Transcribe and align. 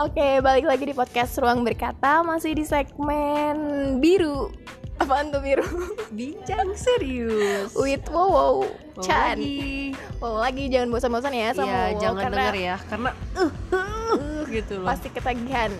Oke, 0.00 0.40
balik 0.40 0.64
lagi 0.64 0.88
di 0.88 0.94
podcast 0.96 1.36
Ruang 1.36 1.60
Berkata 1.60 2.24
Masih 2.24 2.56
di 2.56 2.64
segmen 2.64 3.56
biru 4.00 4.48
Apaan 4.96 5.28
tuh 5.28 5.40
biru? 5.40 5.64
Bincang 6.16 6.72
serius. 6.76 7.72
With 7.76 8.04
Wow 8.08 8.64
Mau 8.64 9.04
Chan 9.04 9.36
lagi. 9.36 9.92
Wow 10.20 10.40
lagi, 10.40 10.68
jangan 10.68 10.88
bosan-bosan 10.88 11.32
ya 11.36 11.52
sama 11.52 11.68
Iya, 11.68 11.80
Wow 11.84 12.00
jangan 12.00 12.22
karena 12.24 12.36
denger 12.36 12.56
ya, 12.56 12.76
karena 12.88 13.10
uh, 13.36 13.52
uh, 13.76 14.40
gitu 14.48 14.72
loh. 14.80 14.88
Pasti 14.88 15.08
ketagihan 15.08 15.72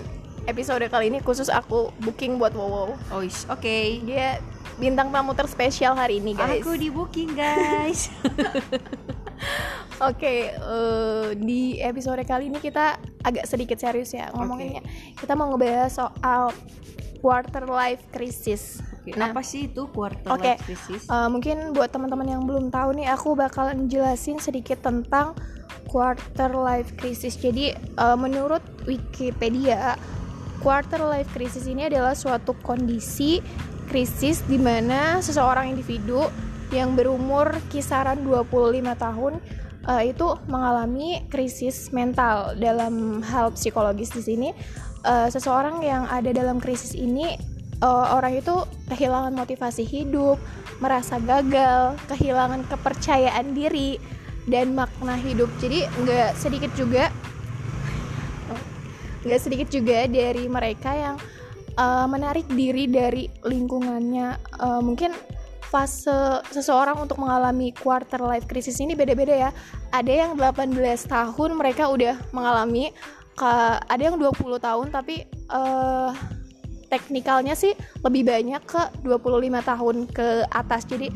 Episode 0.44 0.88
kali 0.88 1.12
ini 1.12 1.20
khusus 1.20 1.48
aku 1.48 1.92
booking 2.00 2.36
buat 2.36 2.52
Wow 2.52 2.96
Oh, 2.96 3.20
is- 3.20 3.48
oke. 3.48 4.04
Dia 4.04 4.40
bintang 4.76 5.12
tamu 5.12 5.36
terspesial 5.36 5.92
hari 5.92 6.20
ini 6.20 6.32
guys 6.32 6.64
Aku 6.64 6.76
di 6.76 6.88
booking 6.88 7.36
guys. 7.36 8.08
Oke, 10.00 10.48
eh, 10.48 11.28
di 11.36 11.76
episode 11.76 12.24
kali 12.24 12.48
ini 12.48 12.56
kita 12.56 12.96
agak 13.20 13.44
sedikit 13.44 13.76
serius 13.76 14.16
ya 14.16 14.32
ngomonginnya. 14.32 14.80
Kita 15.12 15.36
mau 15.36 15.52
ngebahas 15.52 15.92
soal 15.92 16.56
quarter 17.20 17.68
life 17.68 18.00
crisis. 18.08 18.80
Oke, 19.04 19.12
Nah, 19.16 19.32
apa 19.32 19.44
sih 19.44 19.68
itu 19.68 19.88
quarter 19.92 20.32
Oke. 20.32 20.56
life 20.56 20.64
crisis? 20.64 21.04
eh, 21.04 21.28
mungkin 21.28 21.76
buat 21.76 21.92
teman-teman 21.92 22.32
yang 22.32 22.48
belum 22.48 22.72
tahu 22.72 22.96
nih, 22.96 23.12
aku 23.12 23.36
bakalan 23.36 23.92
jelasin 23.92 24.40
sedikit 24.40 24.80
tentang 24.80 25.36
quarter 25.84 26.48
life 26.56 26.96
crisis. 26.96 27.36
Jadi, 27.36 27.76
eh, 27.76 28.16
menurut 28.16 28.64
Wikipedia, 28.88 30.00
quarter 30.64 31.04
life 31.04 31.28
crisis 31.36 31.68
ini 31.68 31.92
adalah 31.92 32.16
suatu 32.16 32.56
kondisi 32.64 33.44
krisis 33.92 34.40
di 34.48 34.56
mana 34.56 35.20
seseorang 35.20 35.68
individu 35.68 36.24
yang 36.70 36.96
berumur 36.96 37.52
kisaran 37.68 38.22
25 38.22 38.94
tahun 38.96 39.42
eh, 39.88 40.12
itu 40.12 40.36
mengalami 40.50 41.24
krisis 41.32 41.94
mental 41.94 42.56
dalam 42.58 43.24
hal 43.24 43.54
psikologis 43.54 44.12
di 44.12 44.22
sini 44.24 44.48
eh, 45.06 45.28
seseorang 45.32 45.80
yang 45.80 46.04
ada 46.08 46.32
dalam 46.34 46.60
krisis 46.60 46.92
ini 46.92 47.36
eh, 47.80 48.06
orang 48.12 48.36
itu 48.36 48.66
kehilangan 48.90 49.32
motivasi 49.32 49.86
hidup, 49.86 50.36
merasa 50.82 51.16
gagal, 51.22 51.96
kehilangan 52.10 52.66
kepercayaan 52.68 53.56
diri 53.56 53.96
dan 54.48 54.72
makna 54.74 55.14
hidup. 55.20 55.48
Jadi 55.60 55.86
nggak 56.04 56.36
sedikit 56.36 56.72
juga 56.74 57.12
nggak 59.20 59.40
sedikit 59.40 59.68
juga 59.68 60.08
dari 60.08 60.48
mereka 60.48 60.96
yang 60.96 61.16
uh, 61.76 62.08
menarik 62.08 62.48
diri 62.48 62.88
dari 62.88 63.28
lingkungannya 63.44 64.48
Uh, 64.60 64.84
mungkin 64.84 65.16
fase 65.70 66.42
seseorang 66.50 66.98
untuk 66.98 67.22
mengalami 67.22 67.70
quarter 67.70 68.18
life 68.18 68.50
crisis 68.50 68.82
ini 68.82 68.98
beda-beda 68.98 69.48
ya. 69.48 69.50
Ada 69.94 70.12
yang 70.26 70.30
18 70.34 70.74
tahun 71.06 71.50
mereka 71.54 71.86
udah 71.86 72.18
mengalami 72.34 72.90
ada 73.88 74.02
yang 74.02 74.20
20 74.20 74.36
tahun 74.60 74.86
tapi 74.92 75.24
uh, 75.48 76.12
teknikalnya 76.92 77.56
sih 77.56 77.72
lebih 78.04 78.28
banyak 78.28 78.60
ke 78.66 78.82
25 79.06 79.70
tahun 79.70 79.96
ke 80.10 80.28
atas. 80.50 80.82
Jadi 80.84 81.08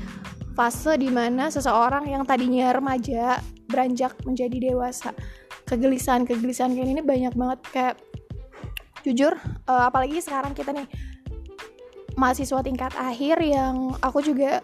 fase 0.54 0.94
di 0.96 1.10
mana 1.10 1.50
seseorang 1.50 2.06
yang 2.06 2.22
tadinya 2.22 2.70
remaja 2.72 3.42
beranjak 3.66 4.14
menjadi 4.22 4.72
dewasa. 4.72 5.10
Kegelisahan-kegelisahan 5.66 6.72
kayak 6.72 6.88
ini 6.94 7.02
banyak 7.02 7.34
banget. 7.34 7.60
Kayak 7.74 7.94
jujur 9.04 9.36
eh, 9.68 9.84
apalagi 9.84 10.22
sekarang 10.24 10.56
kita 10.56 10.72
nih 10.72 10.88
mahasiswa 12.14 12.60
tingkat 12.62 12.92
akhir 12.94 13.42
yang 13.42 13.94
aku 14.02 14.22
juga 14.22 14.62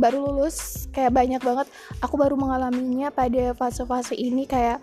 baru 0.00 0.32
lulus 0.32 0.88
kayak 0.94 1.12
banyak 1.12 1.42
banget. 1.42 1.66
Aku 2.00 2.16
baru 2.16 2.34
mengalaminya 2.38 3.12
pada 3.12 3.52
fase-fase 3.52 4.16
ini 4.16 4.48
kayak 4.48 4.80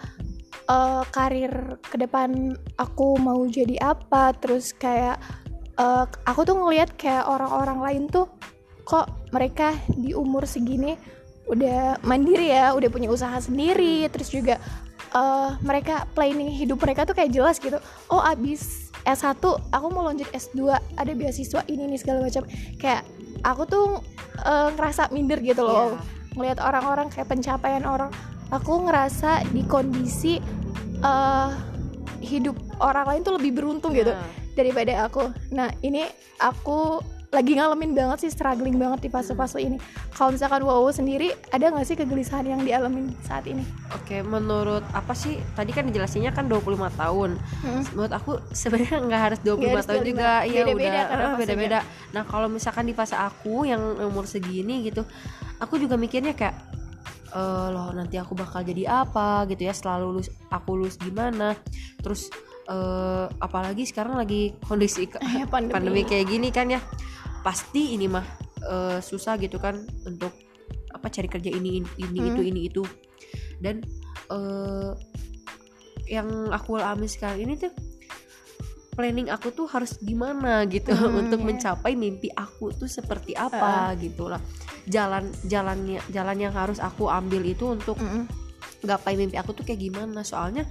eh, 0.67 1.03
karir 1.09 1.81
ke 1.81 1.97
depan 1.97 2.53
aku 2.77 3.17
mau 3.17 3.41
jadi 3.47 3.79
apa 3.81 4.35
terus 4.37 4.75
kayak 4.75 5.17
eh, 5.79 6.05
aku 6.27 6.41
tuh 6.45 6.55
ngelihat 6.59 6.93
kayak 6.99 7.25
orang-orang 7.25 7.79
lain 7.81 8.03
tuh 8.11 8.29
kok 8.87 9.09
mereka 9.35 9.75
di 9.91 10.15
umur 10.15 10.47
segini 10.47 10.95
udah 11.47 12.03
mandiri 12.03 12.51
ya 12.51 12.75
udah 12.75 12.87
punya 12.91 13.07
usaha 13.07 13.35
sendiri 13.39 14.07
terus 14.11 14.29
juga 14.29 14.59
eh, 15.15 15.49
mereka 15.63 16.05
planning 16.13 16.51
hidup 16.51 16.77
mereka 16.83 17.07
tuh 17.07 17.15
kayak 17.17 17.33
jelas 17.33 17.57
gitu. 17.57 17.79
Oh 18.11 18.21
abis 18.21 18.86
S1 19.07 19.39
aku 19.71 19.87
mau 19.87 20.03
lanjut 20.03 20.27
S2 20.35 20.75
ada 20.75 21.11
beasiswa 21.15 21.63
ini 21.71 21.87
nih 21.87 21.99
segala 21.99 22.27
macam. 22.27 22.43
Kayak 22.75 23.07
aku 23.47 23.63
tuh 23.63 23.85
eh, 24.43 24.69
ngerasa 24.75 25.09
minder 25.15 25.39
gitu 25.39 25.63
loh. 25.63 25.95
Iya. 25.95 26.15
ngelihat 26.37 26.61
orang-orang 26.61 27.09
kayak 27.09 27.33
pencapaian 27.33 27.81
orang. 27.87 28.13
Aku 28.53 28.85
ngerasa 28.85 29.47
di 29.55 29.63
kondisi 29.65 30.37
eh, 31.01 31.49
hidup 32.21 32.59
orang 32.83 33.05
lain 33.07 33.21
tuh 33.23 33.39
lebih 33.39 33.57
beruntung 33.57 33.95
gitu 33.95 34.11
Nah, 34.11 34.27
daripada 34.57 35.07
aku. 35.07 35.31
Nah, 35.53 35.69
ini 35.85 36.05
aku 36.41 37.01
lagi 37.27 37.59
ngalamin 37.59 37.91
banget 37.91 38.23
sih 38.23 38.31
struggling 38.31 38.79
banget 38.79 39.03
di 39.03 39.09
fase-fase 39.11 39.59
ini. 39.59 39.75
Kalau 40.15 40.31
misalkan 40.31 40.63
Wow 40.63 40.87
sendiri 40.95 41.35
ada 41.51 41.67
nggak 41.67 41.83
sih 41.83 41.99
kegelisahan 41.99 42.47
yang 42.47 42.63
dialamin 42.63 43.11
saat 43.19 43.43
ini? 43.51 43.67
Oke, 43.91 44.23
menurut 44.23 44.83
apa 44.95 45.11
sih? 45.11 45.35
Tadi 45.51 45.75
kan 45.75 45.91
dijelasinnya 45.91 46.31
kan 46.31 46.47
25 46.47 46.87
tahun. 46.95 47.35
Hmm. 47.67 47.83
Menurut 47.91 48.13
aku 48.15 48.31
sebenarnya 48.55 48.97
nggak 49.11 49.21
harus 49.21 49.39
25 49.43 49.59
Nggak 49.59 49.71
harus 49.75 49.87
tahun 49.91 50.03
25. 50.07 50.11
juga. 50.11 50.31
Iya 50.47 50.61
Beda-beda 50.63 50.87
udah 50.87 51.03
eh, 51.03 51.03
fasenya. 51.03 51.37
beda-beda. 51.43 51.79
Nah, 52.15 52.23
kalau 52.23 52.47
misalkan 52.47 52.85
di 52.87 52.93
fase 52.95 53.15
aku 53.19 53.55
yang 53.67 53.81
umur 53.99 54.23
segini 54.23 54.87
gitu, 54.87 55.03
aku 55.59 55.75
juga 55.75 55.99
mikirnya 55.99 56.31
kayak 56.31 56.55
eh 57.27 57.67
loh 57.75 57.91
nanti 57.91 58.15
aku 58.15 58.39
bakal 58.39 58.63
jadi 58.63 59.03
apa 59.03 59.43
gitu 59.51 59.67
ya 59.67 59.75
setelah 59.75 59.99
lulus 59.99 60.31
aku 60.47 60.79
lulus 60.79 60.95
gimana 60.95 61.59
terus 61.99 62.31
eh 62.71 63.25
apalagi 63.43 63.83
sekarang 63.83 64.15
lagi 64.15 64.55
kondisi 64.63 65.11
pandemi. 65.51 65.75
pandemi 65.75 66.01
kayak 66.07 66.23
gini 66.23 66.55
kan 66.55 66.71
ya 66.71 66.79
pasti 67.47 67.95
ini 67.95 68.11
mah 68.11 68.27
eh, 68.59 68.99
susah 68.99 69.39
gitu 69.39 69.55
kan 69.55 69.79
untuk 70.03 70.35
apa 70.91 71.07
cari 71.07 71.31
kerja 71.31 71.47
ini 71.47 71.79
ini, 71.95 72.19
Hmm. 72.19 72.29
itu 72.35 72.41
ini 72.43 72.61
itu 72.67 72.83
dan 73.63 73.79
eh 74.27 74.91
yang 76.11 76.51
aku 76.51 76.75
alami 76.75 77.07
sekarang 77.07 77.47
ini 77.47 77.55
tuh 77.55 77.71
planning 78.97 79.29
aku 79.29 79.53
tuh 79.53 79.69
harus 79.69 79.95
gimana 80.01 80.67
gitu 80.67 80.91
Hmm, 80.91 81.15
untuk 81.23 81.39
iya. 81.39 81.47
mencapai 81.47 81.93
mimpi 81.95 82.27
aku 82.35 82.75
tuh 82.75 82.89
seperti 82.91 83.31
apa 83.37 83.95
gitu 83.95 84.27
lah 84.27 84.41
jalan 84.89 85.31
jalannya 85.47 86.03
jalan 86.11 86.37
yang 86.39 86.51
harus 86.51 86.83
aku 86.83 87.07
ambil 87.07 87.43
itu 87.43 87.71
untuk 87.71 87.95
Mm-mm. 87.99 88.27
gapai 88.83 89.15
mimpi 89.15 89.39
aku 89.39 89.55
tuh 89.55 89.63
kayak 89.63 89.79
gimana 89.79 90.23
soalnya 90.23 90.65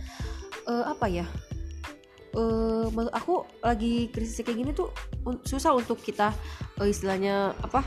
eh, 0.66 0.84
apa 0.84 1.06
ya 1.08 1.24
eh 2.36 2.42
menurut 2.86 3.10
aku 3.10 3.34
lagi 3.60 4.08
krisis 4.08 4.38
kayak 4.38 4.58
gini 4.58 4.70
tuh 4.70 4.92
un- 5.24 5.40
susah 5.42 5.72
untuk 5.72 5.96
kita 5.98 6.36
eh, 6.76 6.86
istilahnya 6.86 7.56
apa 7.56 7.80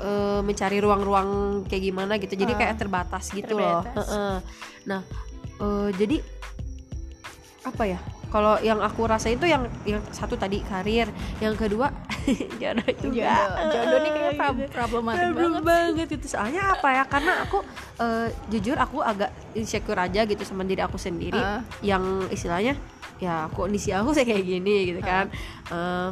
eh, 0.00 0.40
mencari 0.40 0.78
ruang-ruang 0.78 1.28
kayak 1.64 1.82
gimana 1.84 2.12
gitu 2.16 2.34
jadi 2.34 2.52
Ah, 2.52 2.58
kayak 2.58 2.74
terbatas 2.76 3.30
gitu 3.30 3.54
loh 3.54 3.80
terbatas. 3.80 4.06
Heeh. 4.08 4.36
nah 4.84 5.00
eh, 5.56 5.88
jadi 5.94 6.16
apa 7.62 7.84
ya 7.86 8.00
kalau 8.26 8.56
yang 8.58 8.78
aku 8.78 9.04
rasain 9.04 9.36
tuh 9.36 9.46
yang 9.46 9.66
yang 9.84 10.00
satu 10.08 10.34
tadi 10.34 10.62
karir 10.62 11.10
yang 11.38 11.54
kedua 11.54 11.90
jodoh 12.60 12.88
juga 12.96 13.26
Jodoh, 13.30 13.68
jodoh 13.70 13.98
nih 14.00 14.10
kayaknya 14.10 14.28
Gitu. 14.30 14.72
problematik 14.72 15.20
Problem 15.20 15.50
banget. 15.52 15.62
banget 15.62 16.08
itu 16.12 16.26
soalnya 16.28 16.62
apa 16.72 16.88
ya 16.90 17.02
karena 17.04 17.32
aku 17.44 17.58
eh, 17.98 18.28
jujur 18.48 18.74
aku 18.74 18.98
agak 19.00 19.28
insecure 19.52 19.98
aja 19.98 20.24
gitu 20.24 20.42
sama 20.42 20.62
diri 20.62 20.80
aku 20.80 20.96
sendiri 20.96 21.36
Ah. 21.36 21.60
yang 21.80 22.02
istilahnya 22.28 22.74
ya 23.20 23.46
kondisi 23.50 23.92
aku 23.92 24.10
saya 24.10 24.24
kayak 24.24 24.42
gini 24.42 24.76
gitu 24.88 25.00
kan 25.00 25.28
Eh, 25.68 26.08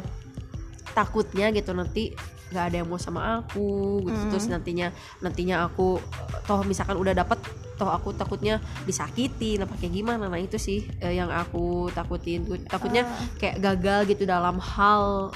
takutnya 0.89 1.49
gitu 1.49 1.71
nanti 1.71 2.13
nggak 2.49 2.65
ada 2.65 2.75
yang 2.75 2.87
mau 2.87 2.97
sama 2.97 3.37
aku 3.37 3.69
gitu 4.03 4.19
Mm. 4.19 4.29
terus 4.29 4.45
nantinya 4.47 4.87
nantinya 5.19 5.55
aku 5.63 6.01
toh 6.43 6.61
misalkan 6.63 6.95
udah 6.95 7.13
dapet 7.13 7.37
toh 7.75 7.87
aku 7.87 8.09
takutnya 8.11 8.57
disakiti 8.83 9.55
apa 9.55 9.71
kayak 9.75 9.93
gimana 9.93 10.25
nah 10.25 10.35
itu 10.35 10.57
sih 10.57 10.81
eh, 10.97 11.13
yang 11.13 11.29
aku 11.29 11.89
takutin 11.89 12.41
takutnya 12.65 13.05
Ah. 13.05 13.21
kayak 13.37 13.57
gagal 13.59 13.99
gitu 14.07 14.23
dalam 14.25 14.57
hal 14.57 15.29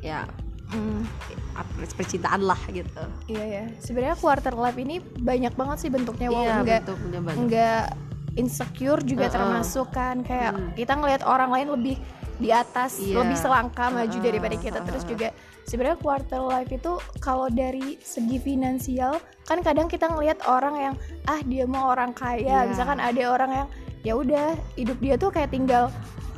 ya 0.00 0.24
Mm. 0.66 1.04
apa, 1.54 1.70
percintaan 1.92 2.42
lah 2.42 2.58
gitu 2.68 2.98
Iya 3.28 3.44
ya. 3.46 3.64
Sebenarnya 3.78 4.16
quarter 4.16 4.50
life 4.52 4.74
ini 4.74 4.98
banyak 4.98 5.54
banget 5.54 5.78
sih 5.78 5.88
bentuknya. 5.88 6.26
Wow, 6.26 6.42
iya 6.42 6.52
enggak 6.58 6.80
bentuknya 6.82 7.20
banyak 7.22 7.38
enggak 7.38 7.84
insecure 8.36 9.00
juga 9.00 9.26
Heeh. 9.26 9.34
termasuk 9.34 9.90
kan 9.90 10.20
kayak 10.20 10.52
Hmm. 10.52 10.70
kita 10.72 10.92
ngelihat 10.94 11.22
orang 11.24 11.50
lain 11.50 11.68
lebih 11.72 11.96
di 12.36 12.52
atas 12.52 13.00
Iya. 13.00 13.24
lebih 13.24 13.34
selangkah 13.34 13.88
maju 13.88 14.12
Heeh, 14.12 14.20
daripada 14.22 14.54
kita 14.54 14.78
terus 14.84 15.02
juga 15.02 15.32
sebenarnya 15.64 15.96
quarter 15.96 16.42
life 16.44 16.68
itu 16.68 16.92
kalau 17.18 17.48
dari 17.48 17.96
segi 17.98 18.36
finansial 18.36 19.16
kan 19.42 19.58
kadang 19.60 19.88
kita 19.88 20.04
ngelihat 20.06 20.44
orang 20.44 20.74
yang 20.76 20.94
ah 21.24 21.40
dia 21.42 21.64
mau 21.64 21.88
orang 21.88 22.12
kaya 22.12 22.44
Iya. 22.62 22.68
misalkan 22.68 23.00
ada 23.00 23.22
orang 23.26 23.50
yang 23.54 23.68
ya 24.04 24.12
udah 24.14 24.46
hidup 24.76 25.00
dia 25.00 25.16
tuh 25.16 25.32
kayak 25.32 25.48
tinggal 25.48 25.88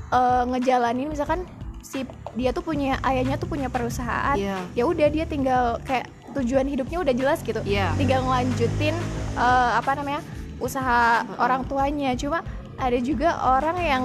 eh, 0.09 0.45
ngejalanin 0.47 1.11
misalkan 1.11 1.43
si 1.83 2.07
dia 2.33 2.49
tuh 2.49 2.63
punya 2.63 2.97
ayahnya 3.03 3.37
tuh 3.37 3.45
punya 3.45 3.67
perusahaan 3.67 4.37
iya 4.37 4.57
ya 4.73 4.85
udah 4.85 5.09
dia 5.09 5.25
tinggal 5.25 5.77
kayak 5.83 6.07
tujuan 6.33 6.65
hidupnya 6.65 7.01
udah 7.01 7.13
jelas 7.13 7.43
gitu 7.43 7.59
iya 7.67 7.91
tinggal 7.97 8.23
ngelanjutin 8.23 8.95
eh, 9.35 9.71
apa 9.75 9.99
namanya 9.99 10.23
usaha 10.59 11.23
orang 11.39 11.63
tuanya 11.65 12.15
cuma 12.15 12.43
ada 12.79 12.99
juga 12.99 13.35
orang 13.59 13.77
yang 13.79 14.05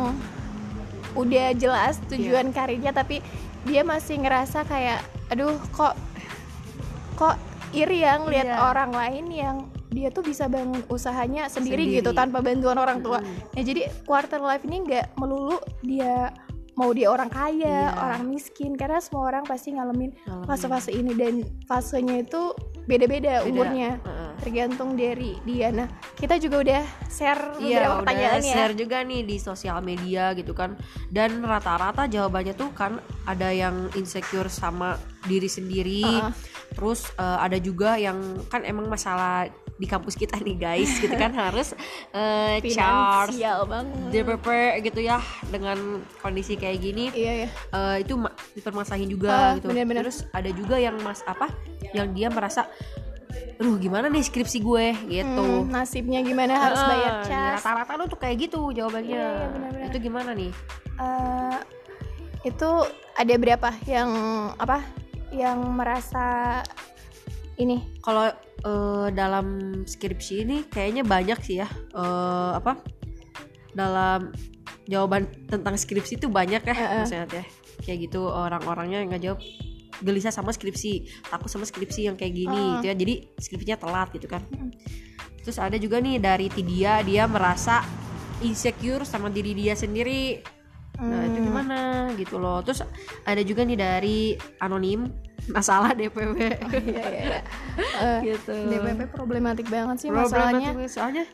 udah 1.13 1.53
jelas 1.53 2.01
tujuan 2.09 2.50
karirnya 2.50 2.89
tapi 2.89 3.21
dia 3.63 3.85
masih 3.85 4.17
ngerasa 4.17 4.65
kayak 4.65 5.00
aduh 5.29 5.55
kok 5.71 5.94
kok 7.15 7.38
iri 7.71 8.01
ya 8.01 8.17
ngeliat 8.17 8.47
Iya. 8.50 8.57
orang 8.59 8.91
lain 8.91 9.25
yang 9.29 9.55
dia 9.89 10.09
tuh 10.09 10.25
bisa 10.25 10.50
bangun 10.50 10.81
usahanya 10.89 11.45
sendiri, 11.45 11.85
Sendiri. 11.85 11.97
gitu 12.01 12.17
tanpa 12.17 12.41
bantuan 12.41 12.81
orang 12.81 13.06
tua. 13.06 13.21
Mm. 13.21 13.53
Ya 13.53 13.61
jadi 13.61 13.81
quarter 14.09 14.41
life 14.41 14.65
ini 14.65 14.81
nggak 14.81 15.06
melulu 15.21 15.61
dia 15.85 16.33
mau 16.73 16.89
dia 16.89 17.13
orang 17.13 17.29
kaya, 17.29 17.94
Iya. 17.94 18.01
orang 18.01 18.25
miskin 18.25 18.73
karena 18.73 18.97
semua 18.97 19.29
orang 19.29 19.45
pasti 19.45 19.69
ngalamin 19.69 20.09
fase-fase 20.49 20.89
ini 20.89 21.13
dan 21.13 21.45
fasenya 21.69 22.25
itu 22.25 22.57
beda-beda 22.89 23.45
Beda. 23.45 23.45
umurnya 23.45 24.01
Heeh. 24.01 24.12
Tergantung 24.44 24.94
dari 24.94 25.40
dia. 25.42 25.72
Nah, 25.72 25.88
kita 26.13 26.36
juga 26.36 26.60
udah 26.60 26.81
share 27.07 27.56
beberapa 27.56 27.63
Iya, 27.63 27.98
pertanyaan 27.98 28.36
udah 28.36 28.44
ya. 28.44 28.54
share 28.54 28.74
juga 28.75 28.98
nih 29.01 29.22
di 29.24 29.36
sosial 29.40 29.80
media 29.80 30.36
gitu 30.36 30.51
kan. 30.51 30.75
Dan 31.07 31.40
rata-rata 31.40 32.04
jawabannya 32.06 32.51
tuh 32.54 32.69
kan 32.72 33.00
ada 33.24 33.50
yang 33.50 33.88
insecure 33.94 34.51
sama 34.51 35.00
diri 35.24 35.48
sendiri. 35.48 36.04
Heeh. 36.04 36.31
Terus 36.75 37.07
eh, 37.16 37.38
ada 37.40 37.56
juga 37.56 37.95
yang 37.95 38.19
kan 38.45 38.62
emang 38.62 38.86
masalah 38.86 39.48
di 39.74 39.90
kampus 39.90 40.13
kita 40.13 40.38
nih 40.38 40.54
guys, 40.56 40.92
gitu 41.01 41.13
kan 41.13 41.31
harus 41.31 41.74
eh, 42.12 42.62
charge. 42.68 43.40
DPP 44.12 44.48
gitu 44.84 45.00
ya 45.01 45.18
dengan 45.48 45.78
kondisi 46.19 46.54
kayak 46.54 46.78
gini 46.78 47.10
Iya 47.10 47.34
ya. 47.34 47.50
eh, 47.72 47.95
itu 48.01 48.13
ma- 48.13 48.34
dipermasalahin 48.54 49.10
juga 49.10 49.30
Ah, 49.30 49.51
gitu. 49.56 49.72
bener-bener. 49.72 50.06
Terus 50.06 50.28
ada 50.30 50.50
juga 50.50 50.78
yang 50.78 51.00
mas 51.00 51.24
apa 51.24 51.50
yang 51.90 52.10
dia 52.12 52.30
merasa 52.30 52.69
aduh 53.59 53.77
gimana 53.77 54.09
nih 54.09 54.23
skripsi 54.25 54.57
gue 54.59 54.85
gitu. 55.07 55.45
Hmm, 55.45 55.69
nasibnya 55.69 56.19
gimana 56.25 56.57
harus 56.57 56.81
Heeh, 56.81 56.89
bayar 56.89 57.13
nih, 57.13 57.29
cas. 57.29 57.61
Rata-rata 57.61 57.91
lu 58.00 58.05
tuh 58.09 58.19
kayak 58.19 58.35
gitu 58.50 58.59
jawabannya. 58.73 59.13
Iya, 59.13 59.29
iya, 59.29 59.47
benar-benar. 59.53 59.88
itu 59.89 59.97
gimana 60.01 60.29
nih? 60.33 60.51
Eh, 60.97 61.57
itu 62.44 62.69
ada 63.13 63.33
berapa 63.38 63.69
yang 63.85 64.09
apa? 64.57 64.81
Yang 65.33 65.59
merasa 65.69 66.25
ini 67.61 67.81
Kalau 68.01 68.29
eh, 68.65 69.07
dalam 69.13 69.47
skripsi 69.85 70.33
ini 70.45 70.57
kayaknya 70.69 71.06
banyak 71.06 71.39
sih 71.45 71.61
ya 71.61 71.69
eh, 71.94 72.51
apa? 72.57 72.81
Dalam 73.73 74.33
jawaban 74.89 75.29
tentang 75.47 75.77
skripsi 75.79 76.19
itu 76.19 76.27
banyak 76.27 76.61
ya 76.65 76.75
Heeh. 76.75 76.97
maksudnya 77.06 77.25
teh. 77.29 77.45
Kayak 77.83 78.09
gitu 78.09 78.27
orang-orangnya 78.27 79.01
yang 79.03 79.09
nggak 79.13 79.23
jawab 79.23 79.39
gelisah 80.00 80.31
sama 80.31 80.50
skripsi, 80.50 80.94
takut 81.24 81.48
sama 81.48 81.63
skripsi 81.63 82.07
yang 82.07 82.16
kayak 82.16 82.34
gini 82.34 82.50
Heeh. 82.50 82.74
gitu 82.80 82.86
ya. 82.86 82.95
Jadi 82.95 83.13
skripsinya 83.36 83.78
telat 83.78 84.10
gitu 84.10 84.25
kan. 84.25 84.42
Mm. 84.48 84.72
Terus 85.42 85.57
ada 85.57 85.75
juga 85.75 86.00
nih 86.00 86.18
dari 86.18 86.48
Tidia 86.48 87.01
dia 87.01 87.28
merasa 87.28 87.84
insecure 88.40 89.04
sama 89.04 89.28
diri 89.28 89.54
dia 89.54 89.74
sendiri. 89.74 90.40
Nah, 90.94 91.25
itu 91.25 91.36
Hmm. 91.36 91.48
gimana 91.50 91.78
gitu 92.16 92.38
loh. 92.38 92.62
Terus 92.62 92.86
ada 93.24 93.42
juga 93.42 93.62
nih 93.62 93.75
dari 93.75 94.19
anonim 94.57 95.10
masalah 95.50 95.92
DPW 95.92 96.38
Iya, 96.38 96.54
iya, 96.72 97.06
iya. 97.10 97.40
Eh, 98.06 98.19
gitu. 98.30 98.54
DPP 98.69 99.10
problematik 99.10 99.68
banget 99.68 100.00
sih 100.00 100.07
Problematik 100.07 100.69
masalahnya. 100.69 100.88
soalnya 100.88 101.25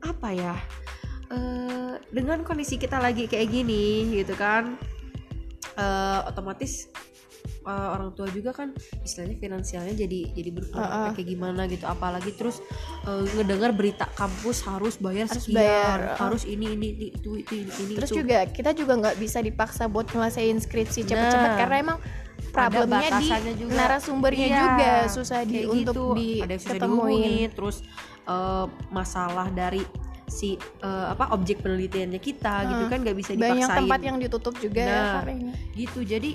apa 0.00 0.28
ya? 0.30 0.54
Eh 1.28 1.92
dengan 2.08 2.40
kondisi 2.42 2.76
kita 2.76 2.96
lagi 2.96 3.26
kayak 3.26 3.48
gini 3.48 3.84
gitu 4.14 4.32
kan. 4.32 4.78
eh 5.72 6.20
otomatis 6.22 6.91
eh, 7.62 7.88
orang 7.90 8.10
tua 8.12 8.26
juga 8.26 8.50
kan 8.50 8.74
istilahnya 9.00 9.36
finansialnya 9.36 9.94
jadi 9.94 10.20
jadi 10.30 10.50
berkurang 10.50 10.82
Uh-uh. 10.84 11.12
kayak 11.12 11.28
gimana 11.28 11.62
gitu 11.66 11.84
apalagi 11.84 12.30
terus 12.32 12.58
eh, 13.02 13.22
ngedengar 13.32 13.70
berita 13.70 14.06
kampus 14.12 14.62
harus 14.62 14.94
bayar 14.96 15.26
Harus 15.26 15.42
sekian 15.42 15.58
bayar, 15.58 15.98
uh. 16.04 16.16
harus 16.18 16.42
ini 16.44 16.66
ini, 16.70 16.88
itu 17.10 17.36
itu 17.36 17.52
ini, 17.56 17.70
ini 17.70 17.92
Terus 17.96 18.10
itu. 18.10 18.18
juga 18.18 18.38
kita 18.46 18.70
juga 18.72 18.92
nggak 18.98 19.16
bisa 19.16 19.38
dipaksa 19.38 19.86
buat 19.86 20.06
nyelesain 20.08 20.58
skripsi 20.58 21.04
cepet-cepet 21.04 21.30
Nah, 21.44 21.56
karena 21.56 21.76
emang 21.80 21.98
problemnya 22.50 23.08
di 23.16 23.28
juga. 23.56 23.74
narasumbernya 23.78 24.46
Iya, 24.46 24.60
juga 24.60 24.90
susah 25.08 25.40
di 25.42 25.54
kayak 25.54 25.68
untuk 25.68 25.94
gitu. 25.94 26.04
di 26.12 26.28
ada 26.38 26.52
yang 26.52 26.60
susah 26.60 26.74
ketemuin. 26.74 26.92
dihubungin 26.92 27.48
terus 27.50 27.76
eh, 28.24 28.66
masalah 28.88 29.48
dari 29.48 29.82
si 30.24 30.54
eh, 30.56 31.06
apa 31.08 31.28
objek 31.30 31.60
penelitiannya 31.60 32.16
kita 32.18 32.54
gitu 32.66 32.82
Hmm. 32.82 32.90
kan 32.90 32.98
nggak 33.00 33.16
bisa 33.16 33.30
dipaksain 33.32 33.56
Banyak 33.58 33.70
tempat 33.74 34.00
yang 34.00 34.16
ditutup 34.16 34.54
juga 34.56 34.80
ya 34.80 34.92
Nah. 34.92 35.12
karena 35.18 35.32
ini. 35.34 35.52
gitu 35.74 36.00
jadi 36.02 36.30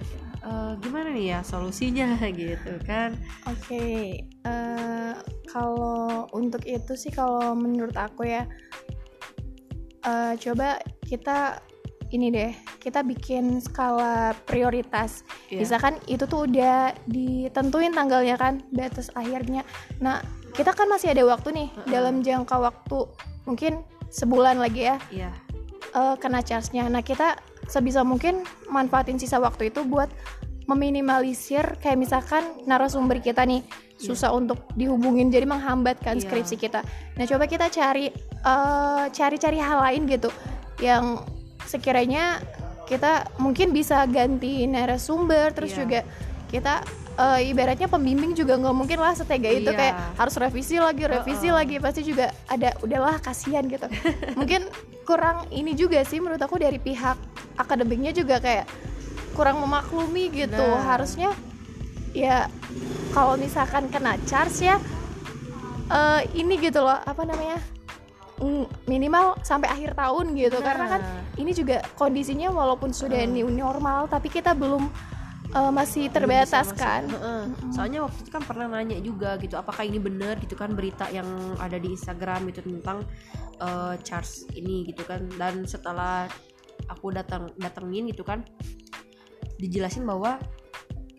eh, 0.47 0.71
gimana 0.79 1.11
nih 1.11 1.35
ya 1.35 1.39
solusinya 1.43 2.15
gitu 2.39 2.79
kan 2.87 3.13
Oke, 3.45 4.23
eh, 4.23 5.13
kalau 5.51 6.31
untuk 6.31 6.63
itu 6.63 6.95
sih 6.95 7.11
kalau 7.11 7.51
menurut 7.55 7.95
aku 7.95 8.27
ya, 8.27 8.47
eh, 10.07 10.33
coba 10.39 10.79
kita 11.03 11.59
ini 12.15 12.31
deh, 12.31 12.51
kita 12.79 13.03
bikin 13.03 13.59
skala 13.59 14.31
prioritas. 14.47 15.27
Iya. 15.51 15.59
Misalkan 15.63 15.99
itu 16.07 16.23
tuh 16.23 16.47
udah 16.47 16.95
ditentuin 17.07 17.91
tanggalnya 17.91 18.39
kan, 18.39 18.63
batas 18.71 19.11
akhirnya. 19.11 19.67
Nah, 19.99 20.23
kita 20.55 20.71
kan 20.71 20.87
masih 20.87 21.11
ada 21.11 21.27
waktu 21.27 21.51
nih 21.53 21.67
Heeh. 21.69 21.89
dalam 21.91 22.23
jangka 22.23 22.55
waktu 22.57 23.05
mungkin 23.45 23.83
sebulan 24.07 24.57
lagi 24.57 24.87
ya 24.89 24.97
iya 25.11 25.31
eh, 25.95 26.15
kena 26.19 26.39
charge-nya. 26.39 26.87
Nah, 26.87 27.03
kita 27.03 27.35
sebisa 27.67 28.01
mungkin 28.07 28.47
manfaatin 28.71 29.19
sisa 29.19 29.37
waktu 29.43 29.69
itu 29.69 29.83
buat 29.83 30.07
meminimalisir 30.67 31.79
kayak 31.79 31.97
misalkan 31.97 32.43
narasumber 32.67 33.23
kita 33.23 33.47
nih 33.47 33.63
susah 33.97 34.29
untuk 34.29 34.61
dihubungin 34.77 35.31
jadi 35.31 35.47
menghambat 35.47 35.97
kan 35.99 36.19
Iya. 36.19 36.27
skripsi 36.27 36.55
kita. 36.55 36.85
Nah, 37.17 37.25
coba 37.25 37.49
kita 37.49 37.65
cari 37.67 38.11
eh, 38.37 39.03
cari-cari 39.09 39.57
hal 39.57 39.79
lain 39.81 40.05
gitu 40.05 40.29
yang 40.77 41.23
sekiranya 41.65 42.37
kita 42.85 43.27
mungkin 43.41 43.73
bisa 43.73 44.05
ganti 44.07 44.63
narasumber 44.63 45.51
terus 45.51 45.73
Iya. 45.73 45.79
juga 45.81 45.99
kita 46.47 46.73
eh, 47.17 47.49
ibaratnya 47.49 47.89
pembimbing 47.89 48.37
juga 48.37 48.55
nggak 48.55 48.75
mungkin 48.77 48.99
lah 49.01 49.17
setega 49.17 49.49
itu 49.49 49.73
Iya. 49.73 49.75
kayak 49.75 49.95
harus 50.15 50.35
revisi 50.37 50.77
lagi 50.77 51.03
revisi 51.03 51.47
Heeh. 51.49 51.57
lagi 51.57 51.75
pasti 51.81 52.01
juga 52.05 52.29
ada 52.45 52.77
udahlah 52.79 53.17
kasihan 53.19 53.65
gitu 53.65 53.89
mungkin 54.39 54.69
kurang 55.03 55.49
ini 55.49 55.73
juga 55.73 56.05
sih 56.05 56.21
menurut 56.21 56.39
aku 56.39 56.61
dari 56.61 56.77
pihak 56.77 57.17
akademiknya 57.57 58.13
juga 58.13 58.37
kayak 58.37 58.69
kurang 59.37 59.61
memaklumi 59.61 60.33
gitu 60.33 60.57
Nah. 60.57 60.81
harusnya 60.83 61.29
ya 62.11 62.49
kalau 63.13 63.37
misalkan 63.37 63.85
kena 63.87 64.17
charge 64.25 64.65
ya 64.65 64.81
eh, 65.87 66.21
ini 66.33 66.57
gitu 66.57 66.81
loh 66.81 66.97
apa 66.97 67.21
namanya 67.21 67.61
mm, 68.37 68.65
minimal 68.85 69.37
sampai 69.41 69.69
akhir 69.69 69.93
tahun 69.93 70.33
gitu 70.33 70.57
karena 70.59 70.85
kan 70.89 71.01
Nah. 71.01 71.21
ini 71.37 71.51
juga 71.53 71.85
kondisinya 71.93 72.49
walaupun 72.49 72.89
sudah 72.91 73.21
new 73.23 73.47
normal 73.47 74.05
tapi 74.05 74.27
kita 74.27 74.51
belum 74.51 74.89
eh, 75.47 75.71
masih 75.71 76.09
terbatas 76.09 76.51
bisa 76.51 76.59
masuk. 76.65 76.77
kan 76.77 77.03
Heeh. 77.07 77.41
soalnya 77.71 77.99
waktu 78.03 78.19
itu 78.19 78.31
kan 78.31 78.43
pernah 78.43 78.65
nanya 78.67 78.97
juga 78.99 79.37
gitu 79.37 79.55
apakah 79.55 79.85
ini 79.85 79.95
benar 79.97 80.41
gitu 80.41 80.57
kan 80.57 80.73
berita 80.73 81.07
yang 81.07 81.29
ada 81.57 81.77
di 81.77 81.93
Instagram 81.93 82.49
itu 82.49 82.59
tentang 82.59 83.05
eh, 83.57 83.95
charge 84.01 84.49
ini 84.53 84.83
gitu 84.85 85.05
kan 85.05 85.23
dan 85.37 85.63
setelah 85.63 86.27
aku 86.87 87.09
datang 87.09 87.49
datengin 87.57 88.05
gitu 88.07 88.21
kan 88.21 88.43
dijelasin 89.57 90.05
bahwa 90.05 90.37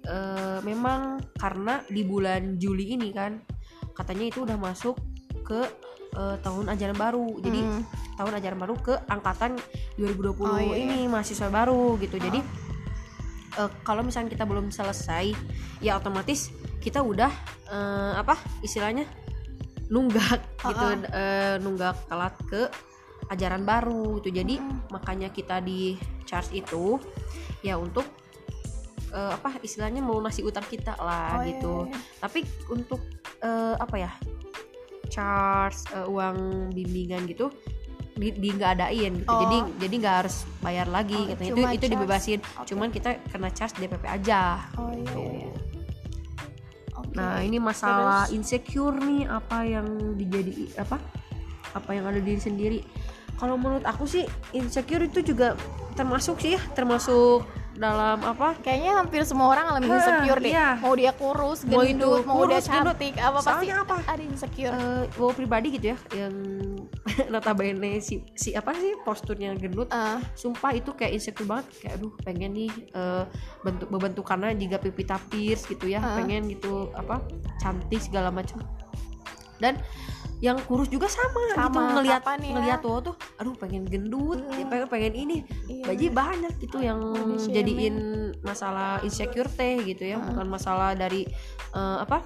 eh, 0.07 0.59
memang 0.65 1.21
karena 1.37 1.83
di 1.87 2.03
bulan 2.03 2.57
Juli 2.57 2.97
ini 2.97 3.13
kan 3.13 3.39
katanya 3.93 4.31
itu 4.31 4.47
udah 4.47 4.57
masuk 4.57 4.97
ke 5.45 5.61
eh, 6.17 6.37
tahun 6.41 6.71
ajaran 6.73 6.97
baru 6.97 7.39
jadi 7.43 7.61
Mm. 7.63 7.83
tahun 8.19 8.33
ajaran 8.43 8.59
baru 8.59 8.75
ke 8.83 8.95
angkatan 9.07 9.55
2020 9.95 10.43
Oh, 10.43 10.59
iya, 10.59 10.75
ini 10.83 11.07
mahasiswa 11.07 11.47
baru 11.51 11.95
gitu. 12.03 12.19
Jadi 12.19 12.41
eh, 13.59 13.71
kalau 13.83 14.03
misalnya 14.03 14.31
kita 14.33 14.43
belum 14.47 14.71
selesai 14.71 15.35
ya 15.79 15.95
otomatis 15.99 16.51
kita 16.83 17.03
udah 17.03 17.31
eh, 17.71 18.13
apa 18.19 18.35
istilahnya 18.63 19.07
nunggak 19.89 20.41
gitu 20.71 20.87
Ah, 20.87 20.99
eh, 21.15 21.55
nunggak 21.63 22.11
telat 22.11 22.35
ke 22.47 22.63
ajaran 23.29 23.63
baru 23.63 24.19
gitu. 24.23 24.31
Jadi 24.35 24.59
Mm. 24.59 24.91
makanya 24.91 25.29
kita 25.31 25.63
di 25.63 25.95
charge 26.27 26.55
itu 26.55 26.99
ya 27.63 27.79
untuk 27.79 28.07
eh, 29.11 29.33
apa 29.35 29.61
istilahnya 29.61 30.01
melunasi 30.01 30.45
utang 30.45 30.65
kita 30.67 30.95
lah 31.01 31.39
Oh, 31.39 31.43
iya, 31.43 31.49
gitu. 31.57 31.75
iya, 31.89 31.97
iya. 31.97 31.99
Tapi 32.21 32.39
untuk 32.69 33.01
eh, 33.41 33.75
apa 33.77 33.97
ya 33.97 34.11
charge 35.09 35.89
eh, 35.95 36.07
uang 36.07 36.71
bimbingan 36.73 37.25
gitu 37.27 37.49
di, 38.19 38.35
di 38.35 38.49
nggak 38.51 38.71
adain 38.79 39.13
gitu 39.23 39.31
Oh. 39.31 39.41
jadi 39.47 39.57
jadi 39.79 39.95
nggak 40.03 40.17
harus 40.27 40.37
bayar 40.59 40.87
lagi 40.91 41.15
Oh, 41.17 41.31
katanya 41.33 41.51
itu 41.71 41.79
itu 41.79 41.87
dibebasin 41.87 42.39
Oke. 42.59 42.67
cuman 42.75 42.89
kita 42.91 43.11
kena 43.31 43.49
charge 43.55 43.79
DPP 43.79 44.05
aja 44.05 44.67
oh 44.77 44.91
iya, 44.91 44.99
gitu. 45.07 45.19
iya, 45.23 45.31
iya. 45.47 45.51
Oke. 46.99 47.15
nah 47.15 47.39
ini 47.41 47.59
masalah 47.63 48.27
Terus? 48.27 48.35
insecure 48.37 48.99
nih 48.99 49.31
apa 49.31 49.59
yang 49.63 49.87
dijadi 50.19 50.75
apa 50.77 50.99
apa 51.79 51.91
yang 51.95 52.05
ada 52.11 52.19
di 52.19 52.27
diri 52.35 52.43
sendiri 52.43 52.79
kalau 53.39 53.55
menurut 53.55 53.87
aku 53.87 54.03
sih 54.03 54.27
insecure 54.51 55.07
itu 55.07 55.23
juga 55.23 55.55
termasuk 55.95 56.43
sih 56.43 56.59
ya 56.59 56.61
termasuk 56.75 57.47
dalam 57.79 58.19
apa 58.21 58.59
kayaknya 58.59 58.99
hampir 58.99 59.23
semua 59.23 59.55
orang 59.55 59.71
ngalamin 59.71 59.91
insecure 59.95 60.41
deh 60.43 60.51
iya. 60.51 60.75
mau 60.83 60.93
dia 60.93 61.15
kurus 61.15 61.63
Mau 61.63 61.81
gendut 61.81 61.95
itu 61.95 62.11
mau, 62.27 62.35
kurus, 62.43 62.67
gendut. 62.67 62.95
cantik 62.99 63.15
apa 63.17 63.39
pasti 63.39 63.67
apa? 63.71 63.97
ada 64.03 64.23
insecure 64.23 64.75
wow 65.15 65.31
pribadi 65.31 65.69
gitu 65.79 65.95
ya 65.95 65.99
yang 66.13 66.35
notabene 67.33 68.03
si 68.03 68.27
si 68.35 68.53
apa 68.53 68.75
sih 68.75 68.99
posturnya 69.03 69.55
gendut 69.55 69.87
Eh, 69.89 70.19
sumpah 70.35 70.75
itu 70.75 70.91
kayak 70.93 71.17
insecure 71.17 71.47
banget 71.47 71.67
kayak 71.81 71.95
aduh 71.97 72.13
pengen 72.21 72.51
nih 72.53 72.71
eh, 72.93 73.25
bentuk 73.63 73.89
bentukannya 73.89 74.59
juga 74.59 74.77
pipi 74.77 75.07
tapis 75.07 75.63
gitu 75.65 75.87
ya 75.87 75.99
Ah. 75.99 76.19
pengen 76.19 76.51
gitu 76.51 76.91
apa 76.95 77.23
cantik 77.59 78.03
segala 78.03 78.29
macam 78.29 78.59
dan 79.59 79.75
yang 80.39 80.55
kurus 80.63 80.87
juga 80.87 81.11
sama, 81.11 81.51
gitu 81.51 81.59
Sama, 81.59 81.83
ngelihat 81.99 82.23
kapan 82.23 82.39
ya? 82.41 82.51
ngelihat 82.55 82.79
tuh 82.79 82.99
tuh 83.03 83.15
aduh 83.37 83.55
pengen 83.55 83.83
gendut 83.85 84.39
Hmm. 84.39 84.55
ya, 84.55 84.65
pengen 84.65 84.87
pengen 84.87 85.15
ini 85.17 85.37
Iya. 85.67 85.85
baji 85.85 86.07
banyak 86.09 86.53
gitu 86.59 86.79
yang 86.79 87.01
shaming. 87.37 87.51
jadiin 87.51 87.97
masalah 88.41 89.03
insecure 89.03 89.51
teh 89.51 89.83
gitu 89.83 90.07
ya 90.07 90.17
bukan 90.17 90.47
masalah 90.47 90.95
dari 90.95 91.27
eh, 91.71 91.99
apa 91.99 92.23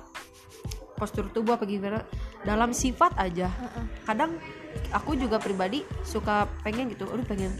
postur 0.94 1.26
tubuh 1.26 1.56
apa 1.56 1.64
gimana 1.64 2.04
dalam 2.42 2.70
sifat 2.70 3.16
aja 3.16 3.48
kadang 4.04 4.36
aku 4.90 5.16
juga 5.16 5.36
pribadi 5.36 5.82
suka 6.02 6.46
pengen 6.62 6.86
gitu 6.88 7.08
aduh 7.08 7.24
pengen 7.24 7.50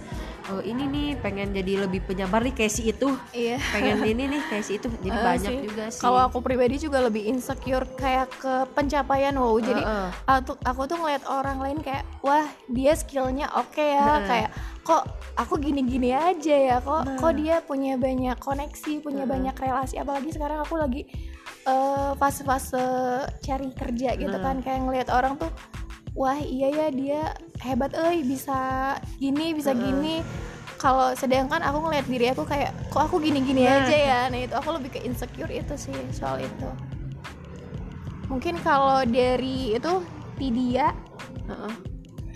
eh, 0.45 0.63
ini 0.65 0.85
nih 0.85 1.09
pengen 1.17 1.53
jadi 1.53 1.73
lebih 1.81 2.03
penyabar 2.03 2.41
nih 2.41 2.53
kayak 2.53 2.73
si 2.73 2.83
itu 2.87 3.15
iya 3.33 3.57
pengen 3.69 4.03
ini 4.11 4.25
nih 4.29 4.43
kayak 4.47 4.65
si 4.65 4.77
itu 4.77 4.87
jadi 4.99 5.11
Eh, 5.13 5.25
banyak 5.25 5.51
sih. 5.53 5.63
juga 5.65 5.85
sih 5.89 6.01
kalau 6.01 6.21
aku 6.23 6.39
pribadi 6.39 6.77
juga 6.77 6.99
lebih 7.01 7.23
insecure 7.25 7.87
kayak 7.95 8.29
ke 8.33 8.55
pencapaian 8.71 9.35
wow 9.35 9.55
jadi 9.57 9.81
Heeh. 9.81 10.09
aku, 10.27 10.53
aku 10.59 10.81
tuh 10.85 10.97
ngeliat 10.97 11.23
orang 11.25 11.59
lain 11.59 11.79
kayak 11.79 12.03
wah 12.21 12.45
dia 12.67 12.93
skillnya 12.93 13.47
oke 13.53 13.79
ya 13.79 14.03
Heeh. 14.17 14.27
kayak 14.27 14.51
kok 14.83 15.07
aku 15.35 15.57
gini-gini 15.57 16.11
aja 16.11 16.57
ya 16.57 16.77
kok 16.79 17.03
Nah. 17.03 17.15
kok 17.17 17.33
dia 17.35 17.61
punya 17.61 17.95
banyak 17.95 18.35
koneksi 18.37 18.93
punya 18.99 19.23
Heeh. 19.23 19.31
banyak 19.31 19.55
relasi 19.55 19.95
apalagi 19.97 20.31
sekarang 20.31 20.59
aku 20.59 20.75
lagi 20.75 21.07
eh, 21.63 22.11
fase-fase 22.17 22.83
cari 23.39 23.71
kerja 23.71 24.15
gitu 24.15 24.27
Heeh. 24.29 24.43
kan 24.43 24.59
kayak 24.59 24.81
ngeliat 24.83 25.09
orang 25.09 25.39
tuh 25.39 25.51
wah 26.13 26.37
iya 26.37 26.69
ya 26.69 26.87
dia 26.89 27.23
hebat 27.61 27.93
eh 27.95 28.21
bisa 28.21 28.95
gini 29.17 29.53
bisa 29.53 29.73
Heeh. 29.73 29.81
gini 29.81 30.15
kalau 30.77 31.15
sedangkan 31.15 31.63
aku 31.63 31.79
ngeliat 31.79 32.07
diri 32.07 32.27
aku 32.29 32.43
kayak 32.43 32.75
kok 32.91 33.07
aku 33.07 33.17
gini-gini 33.17 33.65
Nah. 33.65 33.87
aja 33.87 33.97
ya 33.97 34.21
nah 34.29 34.39
itu 34.39 34.53
aku 34.53 34.77
lebih 34.77 34.91
ke 34.93 35.01
insecure 35.03 35.49
itu 35.49 35.75
sih 35.79 35.95
soal 36.11 36.39
itu 36.39 36.69
mungkin 38.29 38.57
kalau 38.61 39.05
dari 39.05 39.77
itu 39.77 39.93
Tidia 40.37 40.91
Heeh. 41.49 41.73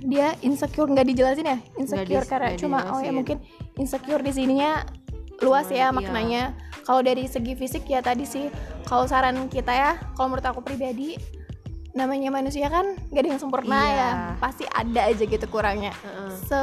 dia 0.06 0.26
insecure 0.40 0.86
nggak 0.86 1.06
dijelasin 1.08 1.46
ya 1.46 1.58
insecure 1.74 2.22
dis- 2.22 2.30
karena 2.30 2.54
cuma 2.54 2.78
oh 2.92 3.00
ya 3.00 3.10
mungkin 3.10 3.42
insecure 3.76 4.22
di 4.22 4.30
sininya 4.30 4.84
luas 5.42 5.68
ya 5.68 5.88
iya. 5.88 5.92
maknanya 5.92 6.42
kalau 6.86 7.02
dari 7.02 7.26
segi 7.26 7.52
fisik 7.52 7.84
ya 7.90 8.00
tadi 8.00 8.24
sih 8.24 8.46
kalau 8.86 9.04
saran 9.04 9.50
kita 9.50 9.72
ya 9.74 9.90
kalau 10.14 10.32
menurut 10.32 10.46
aku 10.46 10.60
pribadi 10.62 11.18
namanya 11.96 12.28
manusia 12.28 12.68
kan 12.68 12.92
gak 13.08 13.24
ada 13.24 13.28
yang 13.32 13.40
sempurna 13.40 13.72
Iya. 13.74 13.96
ya 13.96 14.10
pasti 14.36 14.64
ada 14.68 15.00
aja 15.08 15.24
gitu 15.24 15.46
kurangnya 15.48 15.96
Heeh. 15.96 16.30
se 16.44 16.60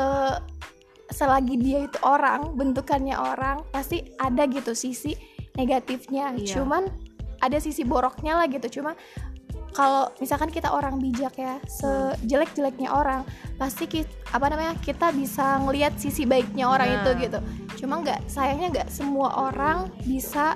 selagi 1.09 1.55
dia 1.57 1.85
itu 1.85 1.97
orang 2.01 2.53
bentukannya 2.53 3.13
orang 3.13 3.61
pasti 3.69 4.13
ada 4.15 4.45
gitu 4.45 4.73
sisi 4.73 5.17
negatifnya 5.53 6.33
Iya. 6.33 6.61
cuman 6.61 6.85
ada 7.41 7.57
sisi 7.57 7.81
boroknya 7.83 8.37
lah 8.37 8.47
gitu 8.47 8.79
cuma 8.79 8.93
kalau 9.73 10.05
misalkan 10.21 10.47
kita 10.47 10.69
orang 10.69 11.01
bijak 11.01 11.33
ya 11.33 11.57
sejelek-jeleknya 11.65 12.93
orang 12.93 13.25
pasti 13.57 13.89
kita, 13.89 14.05
apa 14.29 14.53
namanya 14.53 14.77
kita 14.79 15.09
bisa 15.09 15.57
ngelihat 15.59 15.97
sisi 15.97 16.23
baiknya 16.23 16.69
orang 16.69 16.93
Nah. 16.93 16.97
itu 17.01 17.09
gitu 17.25 17.39
cuma 17.81 17.99
nggak 17.99 18.29
sayangnya 18.29 18.69
nggak 18.69 18.89
semua 18.89 19.49
orang 19.49 19.89
bisa 20.05 20.53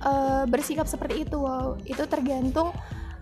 eh, 0.00 0.42
bersikap 0.46 0.86
seperti 0.86 1.26
itu 1.26 1.36
wow 1.36 1.76
itu 1.82 2.00
tergantung 2.06 2.70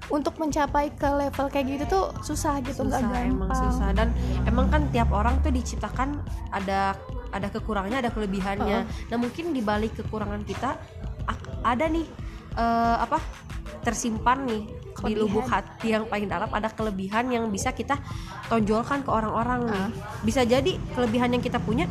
untuk 0.08 0.40
mencapai 0.40 0.88
ke 0.96 1.04
level 1.04 1.46
kayak 1.52 1.66
gitu 1.68 1.84
tuh 1.88 2.04
susah 2.24 2.64
gitu 2.64 2.84
nggak 2.84 3.02
gampang 3.04 3.28
emang 3.28 3.50
susah. 3.52 3.88
Dan 3.92 4.08
emang 4.48 4.72
kan 4.72 4.88
tiap 4.88 5.12
orang 5.12 5.40
tuh 5.44 5.52
diciptakan 5.52 6.24
ada 6.52 6.96
ada 7.28 7.48
kekurangannya 7.52 8.00
ada 8.00 8.10
kelebihannya. 8.12 8.78
Nah 8.88 9.16
mungkin 9.20 9.52
di 9.52 9.60
balik 9.60 10.00
kekurangan 10.00 10.42
kita 10.48 10.80
ada 11.60 11.84
nih 11.88 12.06
eh, 12.56 12.96
apa 12.98 13.20
tersimpan 13.84 14.48
nih 14.48 14.62
di 14.98 15.14
Kelebihan. 15.14 15.30
lubuk 15.30 15.46
hati 15.46 15.94
yang 15.94 16.04
paling 16.10 16.26
dalam 16.26 16.50
ada 16.50 16.66
kelebihan 16.74 17.30
yang 17.30 17.46
bisa 17.54 17.70
kita 17.70 18.02
tonjolkan 18.50 19.06
ke 19.06 19.10
orang-orang 19.14 19.70
nih. 19.70 19.78
Ah. 19.86 19.90
bisa 20.26 20.42
jadi 20.42 20.74
kelebihan 20.96 21.38
yang 21.38 21.42
kita 21.44 21.62
punya 21.62 21.86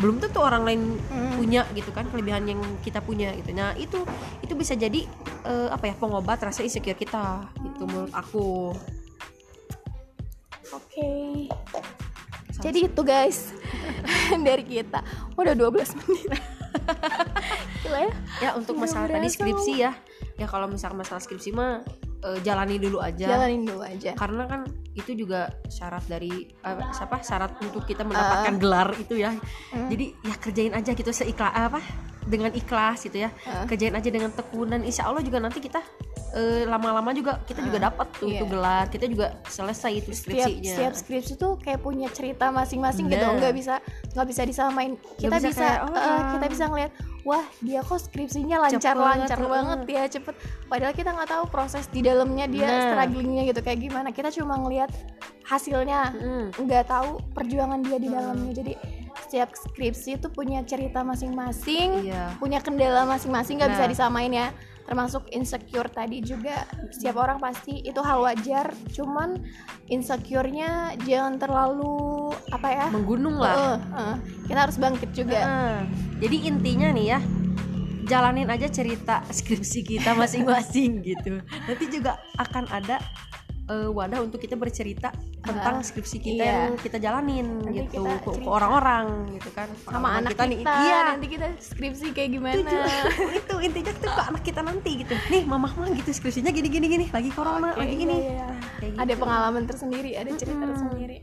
belum 0.00 0.16
tentu 0.18 0.40
orang 0.40 0.64
lain 0.64 0.80
Mm. 1.12 1.36
punya 1.36 1.62
gitu 1.76 1.92
kan 1.92 2.08
kelebihan 2.08 2.48
yang 2.48 2.60
kita 2.80 3.04
punya 3.04 3.36
gitu 3.36 3.52
nah 3.52 3.76
itu 3.76 4.00
itu 4.40 4.52
bisa 4.56 4.72
jadi 4.72 5.04
eh, 5.44 5.68
apa 5.68 5.92
ya 5.92 5.94
pengobat 5.96 6.40
rasa 6.40 6.64
insecure 6.64 6.96
kita 6.96 7.46
gitu 7.60 7.84
menurut 7.84 8.12
aku 8.16 8.72
Oke. 10.70 11.50
Jadi 12.62 12.86
itu 12.86 13.02
guys 13.02 13.50
dari 14.46 14.62
kita. 14.62 15.02
Udah 15.34 15.50
12 15.50 15.98
menit. 15.98 16.30
Gila 17.82 17.98
ya. 18.06 18.12
ya 18.38 18.50
untuk 18.54 18.78
masalah 18.78 19.10
tadi 19.10 19.26
skripsi 19.26 19.72
ya 19.82 19.90
ya 20.38 20.46
kalau 20.48 20.70
misalkan 20.70 21.02
masalah 21.02 21.20
skripsi 21.20 21.50
mah 21.52 21.84
eh, 22.20 22.38
jalani 22.40 22.76
dulu 22.76 22.98
aja 22.98 23.26
Jalanin 23.28 23.62
dulu 23.64 23.80
aja. 23.80 24.12
karena 24.12 24.44
kan 24.44 24.60
itu 24.92 25.14
juga 25.14 25.40
syarat 25.66 26.04
dari 26.04 26.30
eh, 26.46 26.76
siapa 26.90 27.20
syarat 27.20 27.56
untuk 27.58 27.82
kita 27.82 28.02
mendapatkan 28.02 28.54
gelar 28.56 28.88
itu 28.94 29.16
ya 29.16 29.32
Hmm. 29.70 29.88
jadi 29.88 30.06
ya 30.20 30.34
kerjain 30.36 30.72
aja 30.72 30.90
gitu 30.90 31.10
seikhlas 31.10 31.50
apa 31.50 31.80
dengan 32.22 32.52
ikhlas 32.52 33.00
gitu 33.02 33.16
ya 33.18 33.30
Ah. 33.42 33.64
kerjain 33.64 33.92
aja 33.92 34.06
dengan 34.06 34.28
tekunan 34.30 34.80
insya 34.80 35.04
Allah 35.04 35.20
juga 35.20 35.38
nanti 35.38 35.58
kita 35.58 35.80
eh, 36.30 36.62
lama-lama 36.62 37.10
juga 37.10 37.42
kita 37.42 37.58
juga 37.60 37.80
dapat 37.82 38.06
tuh 38.14 38.28
itu 38.28 38.38
Iya. 38.38 38.46
gelar 38.46 38.84
kita 38.86 39.06
juga 39.06 39.26
selesai 39.44 39.92
itu 39.96 40.10
Setiap, 40.12 40.46
skripsinya 40.46 40.70
setiap 40.70 40.94
skripsi 40.94 41.32
tuh 41.34 41.52
kayak 41.56 41.80
punya 41.80 42.06
cerita 42.08 42.50
masing-masing 42.50 43.08
gitu. 43.08 43.18
Nah. 43.20 43.34
Nggak 43.34 43.50
bisa 43.52 43.74
nggak 44.10 44.26
bisa 44.28 44.42
disamain. 44.44 44.94
Kita 45.16 45.26
bisa 45.32 45.48
bisa, 45.48 45.58
kayak 45.58 45.78
eh, 45.80 45.90
orang. 45.90 46.28
kita 46.30 46.46
bisa 46.48 46.64
ngeliat 46.66 46.92
wah 47.30 47.46
dia 47.60 47.80
kok 47.80 48.00
skripsinya 48.00 48.58
Cepet, 48.66 48.74
lancar-lancar 48.74 49.38
heeh. 49.38 49.46
banget 49.48 49.78
ya 49.88 50.02
cepet. 50.10 50.34
Padahal 50.66 50.90
kita 50.92 51.10
nggak 51.10 51.30
tahu 51.30 51.44
proses 51.46 51.86
di 51.86 52.00
dalamnya 52.00 52.44
dia 52.44 52.66
Nah. 52.66 52.82
strugglingnya 52.90 53.46
gitu 53.46 53.60
kayak 53.60 53.80
gimana. 53.80 54.10
Kita 54.10 54.28
cuma 54.30 54.58
ngelihat 54.58 54.90
hasilnya. 55.44 56.10
Mm. 56.12 56.46
nggak 56.60 56.84
tahu 56.86 57.08
perjuangan 57.32 57.80
dia 57.80 57.96
di 57.96 58.08
dalamnya 58.08 58.52
jadi 58.52 58.72
setiap 59.20 59.50
skripsi 59.52 60.16
itu 60.16 60.26
punya 60.28 60.62
cerita 60.62 61.02
masing-masing 61.02 62.06
Iya. 62.06 62.34
punya 62.36 62.58
kendala 62.58 63.02
masing-masing 63.04 63.58
nggak 63.58 63.70
bisa 63.72 63.84
Nah. 63.84 63.90
disamain 63.90 64.32
ya 64.32 64.48
termasuk 64.90 65.30
insecure 65.30 65.86
tadi 65.86 66.18
juga. 66.18 66.66
Setiap 66.90 67.22
orang 67.22 67.38
pasti 67.38 67.78
itu 67.86 68.02
hal 68.02 68.26
wajar 68.26 68.74
cuman 68.90 69.38
insecure-nya 69.86 70.98
jangan 71.06 71.38
terlalu 71.38 72.34
apa 72.50 72.68
ya? 72.74 72.86
Menggunung 72.90 73.38
lah. 73.38 73.54
Eh, 73.54 73.78
eh, 73.78 74.16
kita 74.50 74.66
harus 74.66 74.76
bangkit 74.82 75.14
juga. 75.14 75.38
Nah, 75.46 75.78
jadi 76.18 76.36
intinya 76.50 76.90
nih 76.90 77.06
ya 77.14 77.20
jalanin 78.10 78.50
aja 78.50 78.66
cerita 78.66 79.22
skripsi 79.30 79.86
kita 79.86 80.18
masing-masing 80.18 80.98
gitu. 81.14 81.38
Nanti 81.46 81.84
juga 81.86 82.18
akan 82.34 82.66
ada 82.74 82.98
eh, 83.70 83.86
wadah 83.86 84.26
untuk 84.26 84.42
kita 84.42 84.58
bercerita 84.58 85.14
tentang 85.40 85.76
Ah, 85.76 85.82
skripsi 85.82 86.16
kita 86.20 86.44
iya. 86.44 86.52
yang 86.68 86.76
kita 86.76 86.96
jalanin 86.96 87.64
Nanti 87.64 87.88
gitu. 87.88 88.04
kita 88.04 88.12
ke, 88.20 88.30
orang-orang 88.44 89.06
gitu 89.32 89.50
kan. 89.50 89.68
sama 89.80 89.88
Orang-orang 89.88 90.18
anak 90.20 90.30
kita, 90.36 90.44
nih. 90.44 90.58
iya. 90.60 90.98
Nanti 91.08 91.26
kita 91.26 91.46
skripsi 91.56 92.06
kayak 92.12 92.30
gimana? 92.30 92.60
Itu, 92.60 92.76
itu 93.40 93.54
intinya 93.64 93.92
tuh 93.96 94.10
ke 94.10 94.22
anak 94.28 94.42
kita 94.44 94.60
nanti 94.60 94.90
gitu. 95.00 95.14
Nih 95.28 95.42
mamah 95.44 95.72
mah 95.72 95.88
gitu 95.96 96.10
skripsinya 96.12 96.52
gini 96.52 96.68
gini. 96.68 96.86
Gini 96.86 97.06
lagi 97.08 97.30
corona 97.30 97.72
lagi 97.72 97.94
iya, 97.94 98.02
gini 98.04 98.16
iya. 98.20 98.48
Kayak 98.78 98.94
ada 98.98 99.04
gitu. 99.08 99.20
pengalaman 99.22 99.62
tersendiri 99.64 100.10
ada 100.12 100.30
cerita 100.36 100.60
Mm-mm. 100.60 100.70
tersendiri. 100.76 101.18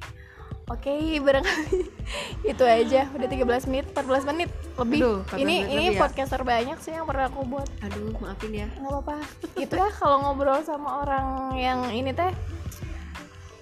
Oke 0.67 0.91
barangkali 1.23 1.79
itu 2.51 2.63
aja. 2.67 3.01
Udah 3.15 3.27
13 3.31 3.69
menit 3.71 3.85
14 3.95 4.27
menit. 4.27 4.49
Lebih. 4.75 4.99
Aduh, 4.99 5.17
14 5.31 5.39
ini 5.39 5.45
menit 5.45 5.71
ini 5.71 5.75
lebih 5.79 5.95
ya. 5.95 6.01
podcast 6.03 6.29
terbanyak 6.33 6.77
sih 6.83 6.91
yang 6.91 7.05
pernah 7.07 7.31
aku 7.31 7.39
buat. 7.47 7.69
Aduh 7.87 8.11
maafin 8.19 8.51
ya. 8.51 8.67
Nggak 8.75 8.91
apa-apa. 8.91 9.15
Itu 9.55 9.73
ya 9.77 9.87
kalau 9.93 10.17
ngobrol 10.25 10.59
sama 10.65 11.05
orang 11.05 11.27
yang 11.55 11.79
ini 11.87 12.11
teh 12.11 12.35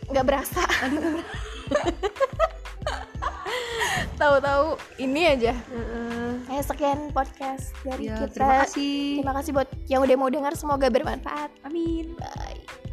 nggak 0.09 0.25
berasa. 0.25 0.63
Tahu-tahu 4.15 4.79
ini 5.01 5.27
aja. 5.27 5.51
Heeh. 5.51 6.55
eh 6.55 6.61
sekian 6.63 7.11
podcast 7.11 7.75
dari 7.83 8.07
ya 8.07 8.15
kita. 8.23 8.31
terima 8.31 8.55
kasih. 8.63 9.19
Terima 9.19 9.33
kasih 9.35 9.51
buat 9.51 9.69
yang 9.91 10.01
udah 10.07 10.15
mau 10.15 10.29
dengar. 10.31 10.53
Semoga 10.55 10.87
bermanfaat. 10.87 11.51
Amin. 11.67 12.15
Bye 12.15 12.84